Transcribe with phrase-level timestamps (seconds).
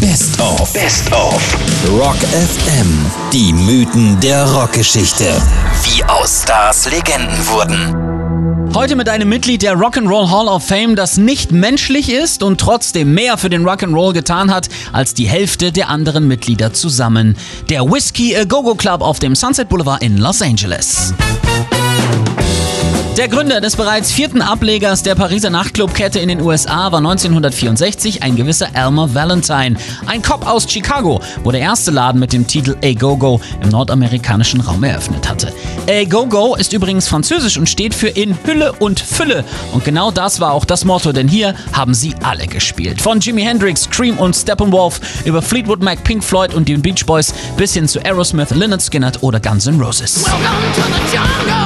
[0.00, 0.72] Best of.
[0.72, 1.56] Best of.
[1.90, 3.10] Rock FM.
[3.32, 5.24] Die Mythen der Rockgeschichte.
[5.82, 8.74] Wie aus Stars Legenden wurden.
[8.76, 13.12] Heute mit einem Mitglied der Rock'n'Roll Hall of Fame, das nicht menschlich ist und trotzdem
[13.12, 17.36] mehr für den Rock'n'Roll getan hat als die Hälfte der anderen Mitglieder zusammen.
[17.68, 21.12] Der Whiskey A Go Go Club auf dem Sunset Boulevard in Los Angeles.
[23.18, 28.36] Der Gründer des bereits vierten Ablegers der Pariser Nachtclubkette in den USA war 1964 ein
[28.36, 29.76] gewisser Elmer Valentine,
[30.06, 34.60] ein Cop aus Chicago, wo der erste Laden mit dem Titel A Go-Go im nordamerikanischen
[34.60, 35.52] Raum eröffnet hatte.
[35.90, 39.44] A Go-Go ist übrigens französisch und steht für in Hülle und Fülle.
[39.72, 43.02] Und genau das war auch das Motto, denn hier haben sie alle gespielt.
[43.02, 47.34] Von Jimi Hendrix, Cream und Steppenwolf über Fleetwood Mac, Pink Floyd und den Beach Boys
[47.56, 50.24] bis hin zu Aerosmith, Lynyrd Skynyrd oder Guns N' Roses.
[50.24, 51.57] Aber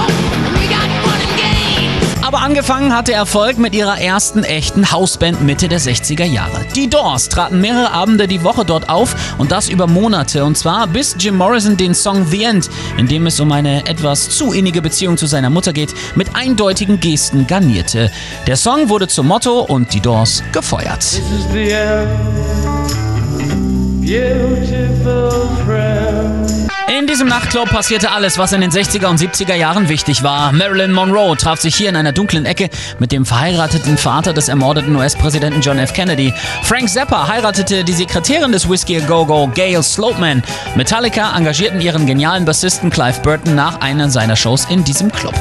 [2.43, 6.67] angefangen hat der Erfolg mit ihrer ersten echten Hausband Mitte der 60er Jahre.
[6.75, 10.45] Die Doors traten mehrere Abende die Woche dort auf und das über Monate.
[10.45, 14.29] Und zwar bis Jim Morrison den Song The End, in dem es um eine etwas
[14.29, 18.11] zu innige Beziehung zu seiner Mutter geht, mit eindeutigen Gesten garnierte.
[18.49, 21.23] Der Song wurde zum Motto und die Doors gefeuert.
[24.03, 26.12] Beautiful friend.
[27.03, 30.53] In diesem Nachtclub passierte alles, was in den 60er und 70er Jahren wichtig war.
[30.53, 34.95] Marilyn Monroe traf sich hier in einer dunklen Ecke mit dem verheirateten Vater des ermordeten
[34.95, 35.95] US-Präsidenten John F.
[35.95, 36.33] Kennedy.
[36.63, 40.45] Frank Zappa heiratete die Sekretärin des Whiskey A Go-Go, Gail Slopeman.
[40.77, 45.35] Metallica engagierten ihren genialen Bassisten Clive Burton nach einer seiner Shows in diesem Club.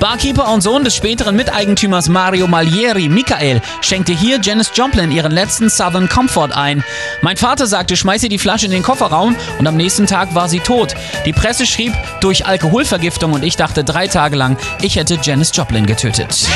[0.00, 5.70] Barkeeper und Sohn des späteren Miteigentümers Mario Malieri, Michael, schenkte hier Janis Joplin ihren letzten
[5.70, 6.84] Southern Comfort ein.
[7.22, 10.60] Mein Vater sagte, schmeiße die Flasche in den Kofferraum und am nächsten Tag war sie
[10.60, 10.94] tot.
[11.24, 15.86] Die Presse schrieb, durch Alkoholvergiftung und ich dachte drei Tage lang, ich hätte Janis Joplin
[15.86, 16.46] getötet.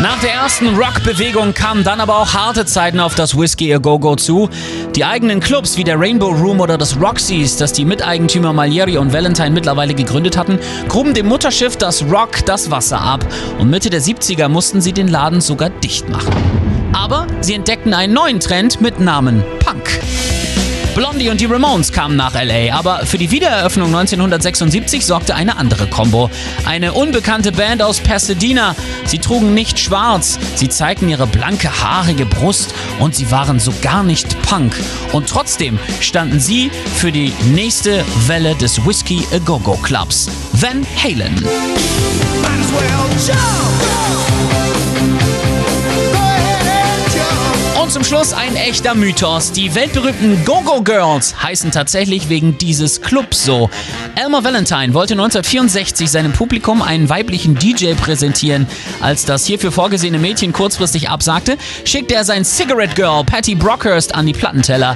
[0.00, 3.98] Nach der ersten Rock-Bewegung kamen dann aber auch harte Zeiten auf das Whiskey A Go
[3.98, 4.48] Go zu.
[4.98, 9.12] Die eigenen Clubs wie der Rainbow Room oder das Roxys, das die Miteigentümer Malieri und
[9.12, 13.24] Valentine mittlerweile gegründet hatten, gruben dem Mutterschiff das Rock das Wasser ab
[13.60, 16.32] und Mitte der 70er mussten sie den Laden sogar dicht machen.
[16.92, 19.44] Aber sie entdeckten einen neuen Trend mit Namen.
[20.98, 25.86] Blondie und die Ramones kamen nach LA, aber für die Wiedereröffnung 1976 sorgte eine andere
[25.86, 26.28] Combo.
[26.64, 28.74] Eine unbekannte Band aus Pasadena.
[29.04, 34.02] Sie trugen nicht schwarz, sie zeigten ihre blanke, haarige Brust und sie waren so gar
[34.02, 34.74] nicht Punk.
[35.12, 40.28] Und trotzdem standen sie für die nächste Welle des Whiskey A Go Go Clubs.
[40.54, 41.46] Van Halen.
[47.88, 49.50] Und zum Schluss ein echter Mythos.
[49.52, 53.70] Die weltberühmten Go-Go Girls heißen tatsächlich wegen dieses Clubs so.
[54.14, 58.66] Elmer Valentine wollte 1964 seinem Publikum einen weiblichen DJ präsentieren.
[59.00, 64.26] Als das hierfür vorgesehene Mädchen kurzfristig absagte, schickte er sein Cigarette Girl Patty Brockhurst an
[64.26, 64.94] die Plattenteller.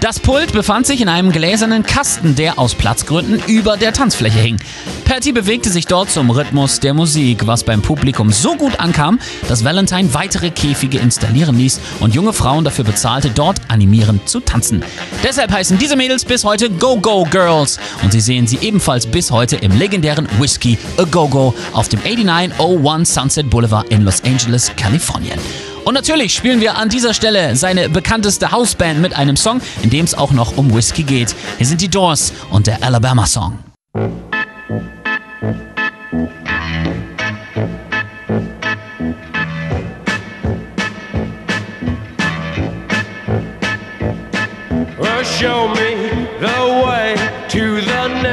[0.00, 4.56] Das Pult befand sich in einem gläsernen Kasten, der aus Platzgründen über der Tanzfläche hing.
[5.04, 9.62] Patty bewegte sich dort zum Rhythmus der Musik, was beim Publikum so gut ankam, dass
[9.62, 14.84] Valentine weitere Käfige installieren ließ und junge Frauen dafür bezahlte, dort animierend zu tanzen.
[15.24, 19.56] Deshalb heißen diese Mädels bis heute Go-Go Girls und Sie sehen sie ebenfalls bis heute
[19.56, 25.40] im legendären Whiskey A Go-Go auf dem 8901 Sunset Boulevard in Los Angeles, Kalifornien.
[25.84, 30.04] Und natürlich spielen wir an dieser Stelle seine bekannteste Hausband mit einem Song, in dem
[30.04, 31.34] es auch noch um Whisky geht.
[31.58, 33.58] Hier sind die Doors und der Alabama Song.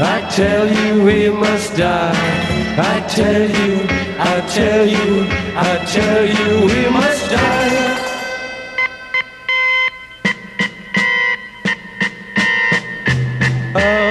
[0.00, 2.12] I tell you we must die.
[2.76, 3.86] I tell you,
[4.18, 5.26] I tell you,
[5.56, 8.00] I tell you we must die.
[13.76, 14.03] Oh,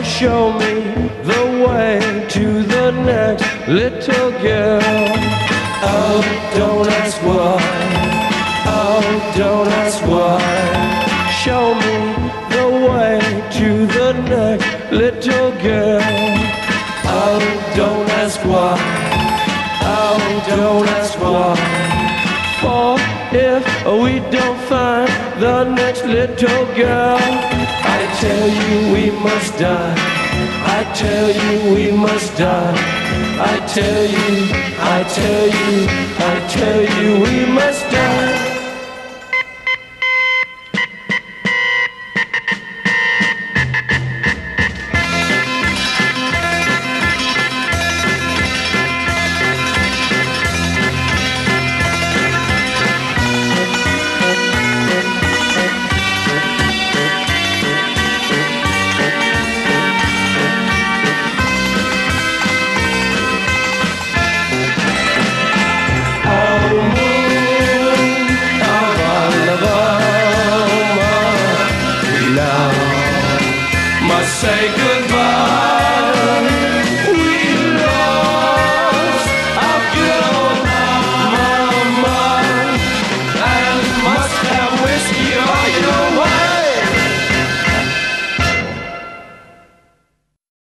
[0.00, 0.74] show me
[1.22, 4.80] the way to the next little girl.
[5.84, 6.22] Oh,
[6.54, 7.58] don't ask why.
[8.66, 10.38] Oh, don't ask why.
[11.42, 11.96] Show me
[12.54, 13.20] the way
[13.58, 16.00] to the next little girl.
[17.04, 17.40] Oh,
[17.76, 18.76] don't ask why.
[19.82, 21.56] Oh, don't ask why.
[22.60, 22.96] For
[23.34, 23.64] if
[24.02, 25.10] we don't find
[25.40, 27.51] the next little girl,
[28.02, 29.94] I tell you we must die.
[29.96, 32.74] I tell you we must die.
[33.38, 34.48] I tell you,
[34.96, 35.86] I tell you,
[36.18, 38.51] I tell you we must die.